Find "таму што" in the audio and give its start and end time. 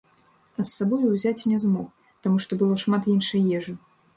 2.25-2.51